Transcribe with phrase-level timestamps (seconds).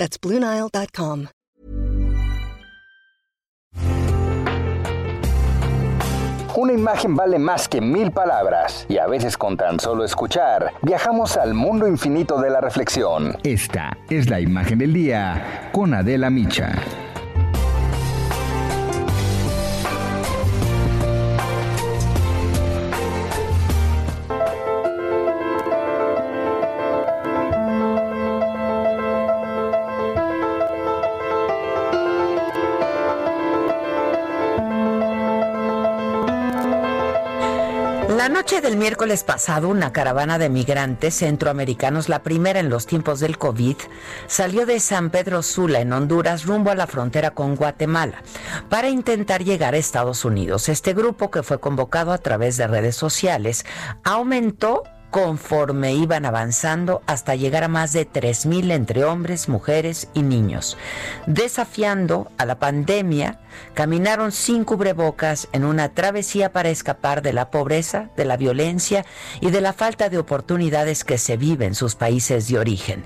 [0.00, 1.26] That's BlueNile.com.
[6.56, 11.36] Una imagen vale más que mil palabras, y a veces con tan solo escuchar, viajamos
[11.36, 13.36] al mundo infinito de la reflexión.
[13.44, 16.72] Esta es la imagen del día con Adela Micha.
[38.20, 43.18] La noche del miércoles pasado, una caravana de migrantes centroamericanos, la primera en los tiempos
[43.18, 43.76] del COVID,
[44.26, 48.22] salió de San Pedro Sula, en Honduras, rumbo a la frontera con Guatemala,
[48.68, 50.68] para intentar llegar a Estados Unidos.
[50.68, 53.64] Este grupo, que fue convocado a través de redes sociales,
[54.04, 60.76] aumentó conforme iban avanzando hasta llegar a más de 3.000 entre hombres, mujeres y niños.
[61.26, 63.40] Desafiando a la pandemia,
[63.74, 69.04] caminaron sin cubrebocas en una travesía para escapar de la pobreza, de la violencia
[69.40, 73.04] y de la falta de oportunidades que se vive en sus países de origen.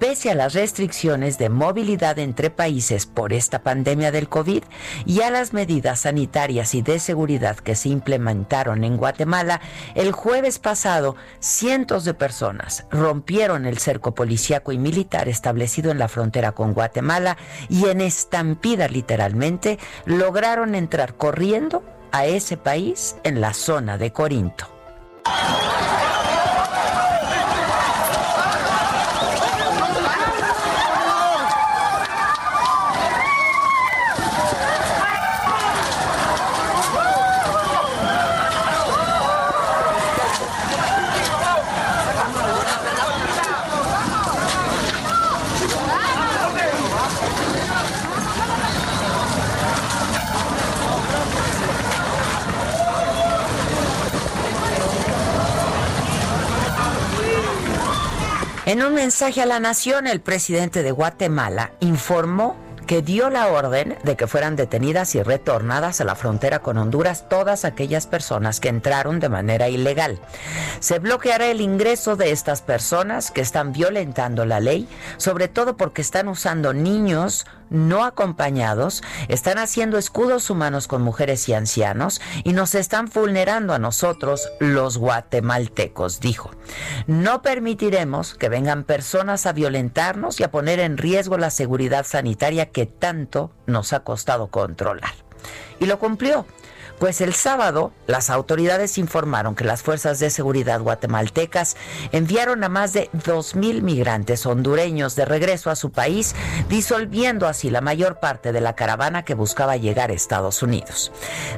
[0.00, 4.62] Pese a las restricciones de movilidad entre países por esta pandemia del COVID
[5.04, 9.60] y a las medidas sanitarias y de seguridad que se implementaron en Guatemala,
[9.94, 16.08] el jueves pasado cientos de personas rompieron el cerco policíaco y militar establecido en la
[16.08, 17.36] frontera con Guatemala
[17.68, 24.66] y en estampida literalmente lograron entrar corriendo a ese país en la zona de Corinto.
[58.70, 62.54] En un mensaje a la nación, el presidente de Guatemala informó
[62.90, 67.28] que dio la orden de que fueran detenidas y retornadas a la frontera con Honduras
[67.28, 70.18] todas aquellas personas que entraron de manera ilegal.
[70.80, 76.02] Se bloqueará el ingreso de estas personas que están violentando la ley, sobre todo porque
[76.02, 82.74] están usando niños no acompañados, están haciendo escudos humanos con mujeres y ancianos y nos
[82.74, 86.50] están vulnerando a nosotros los guatemaltecos, dijo.
[87.06, 92.66] No permitiremos que vengan personas a violentarnos y a poner en riesgo la seguridad sanitaria
[92.66, 95.12] que tanto nos ha costado controlar.
[95.78, 96.46] Y lo cumplió.
[97.00, 101.78] Pues el sábado las autoridades informaron que las fuerzas de seguridad guatemaltecas
[102.12, 106.34] enviaron a más de 2.000 migrantes hondureños de regreso a su país,
[106.68, 111.10] disolviendo así la mayor parte de la caravana que buscaba llegar a Estados Unidos.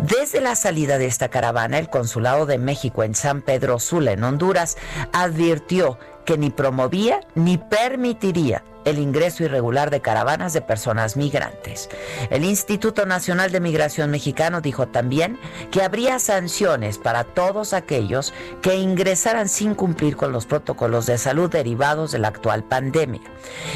[0.00, 4.24] Desde la salida de esta caravana, el Consulado de México en San Pedro Sula, en
[4.24, 4.76] Honduras,
[5.12, 11.88] advirtió que ni promovía ni permitiría el ingreso irregular de caravanas de personas migrantes.
[12.30, 15.38] El Instituto Nacional de Migración Mexicano dijo también
[15.70, 18.32] que habría sanciones para todos aquellos
[18.62, 23.22] que ingresaran sin cumplir con los protocolos de salud derivados de la actual pandemia.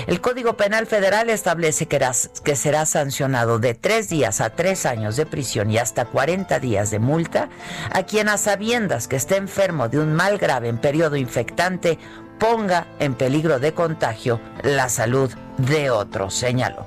[0.07, 5.27] El Código Penal Federal establece que, será sancionado de tres días a tres años de
[5.27, 7.49] prisión y hasta 40 días de multa
[7.93, 11.99] a quien a sabiendas que esté enfermo de un mal grave en periodo infectante
[12.39, 16.87] ponga en peligro de contagio la salud de otros, señaló.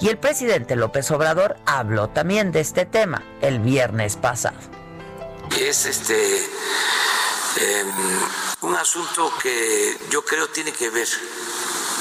[0.00, 4.56] Y el presidente López Obrador habló también de este tema el viernes pasado.
[5.58, 6.36] Es este
[7.56, 7.92] em,
[8.62, 11.08] un asunto que yo creo tiene que ver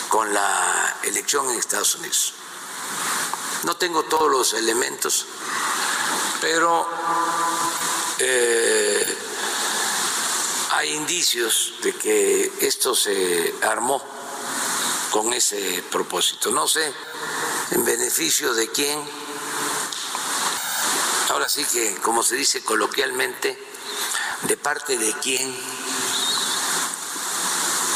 [0.09, 2.33] con la elección en Estados Unidos.
[3.63, 5.25] No tengo todos los elementos,
[6.41, 6.87] pero
[8.19, 9.17] eh,
[10.71, 14.14] hay indicios de que esto se armó
[15.15, 16.51] con ese propósito.
[16.51, 16.93] No sé
[17.71, 18.99] en beneficio de quién.
[21.29, 23.57] Ahora sí que, como se dice coloquialmente,
[24.41, 25.57] de parte de quién.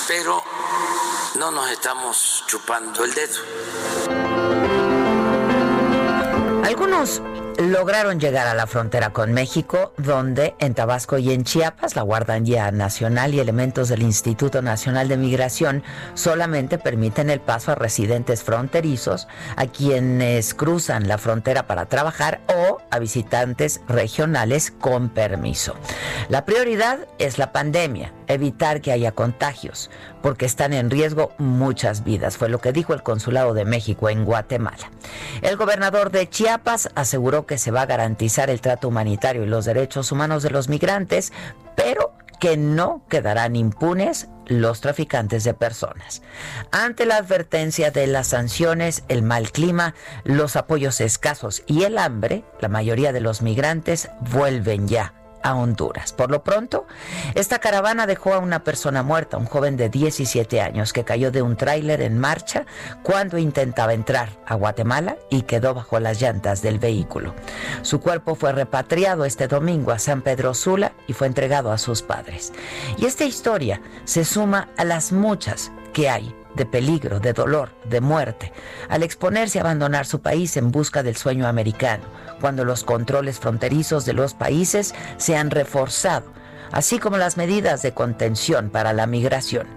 [0.07, 0.41] Pero
[1.35, 3.39] no nos estamos chupando el dedo.
[6.79, 7.21] Unos
[7.59, 12.71] lograron llegar a la frontera con México, donde en Tabasco y en Chiapas la Guardia
[12.71, 15.83] Nacional y elementos del Instituto Nacional de Migración
[16.13, 19.27] solamente permiten el paso a residentes fronterizos,
[19.57, 25.75] a quienes cruzan la frontera para trabajar o a visitantes regionales con permiso.
[26.29, 29.89] La prioridad es la pandemia, evitar que haya contagios,
[30.21, 34.23] porque están en riesgo muchas vidas, fue lo que dijo el Consulado de México en
[34.23, 34.91] Guatemala.
[35.41, 39.65] El gobernador de Chiapas aseguró que se va a garantizar el trato humanitario y los
[39.65, 41.33] derechos humanos de los migrantes,
[41.75, 46.21] pero que no quedarán impunes los traficantes de personas.
[46.71, 52.43] Ante la advertencia de las sanciones, el mal clima, los apoyos escasos y el hambre,
[52.61, 56.13] la mayoría de los migrantes vuelven ya a Honduras.
[56.13, 56.85] Por lo pronto,
[57.35, 61.41] esta caravana dejó a una persona muerta, un joven de 17 años que cayó de
[61.41, 62.65] un tráiler en marcha
[63.03, 67.33] cuando intentaba entrar a Guatemala y quedó bajo las llantas del vehículo.
[67.81, 72.01] Su cuerpo fue repatriado este domingo a San Pedro Sula y fue entregado a sus
[72.01, 72.53] padres.
[72.97, 78.01] Y esta historia se suma a las muchas que hay de peligro, de dolor, de
[78.01, 78.51] muerte,
[78.89, 82.03] al exponerse a abandonar su país en busca del sueño americano,
[82.41, 86.25] cuando los controles fronterizos de los países se han reforzado,
[86.73, 89.67] así como las medidas de contención para la migración.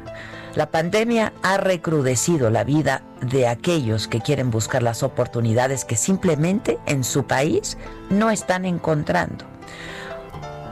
[0.56, 6.80] La pandemia ha recrudecido la vida de aquellos que quieren buscar las oportunidades que simplemente
[6.86, 7.78] en su país
[8.10, 9.44] no están encontrando.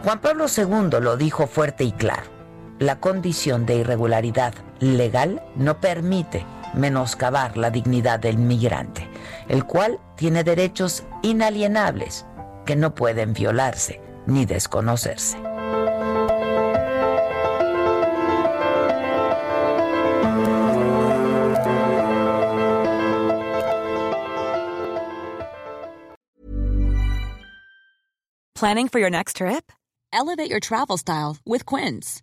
[0.03, 2.39] Juan Pablo II lo dijo fuerte y claro.
[2.81, 9.06] La condición de irregularidad legal no permite menoscabar la dignidad del migrante,
[9.49, 12.25] el cual tiene derechos inalienables
[12.65, 15.37] que no pueden violarse ni desconocerse.
[28.55, 29.71] Planning for your next trip?
[30.15, 32.23] Elevate your travel style with Quince.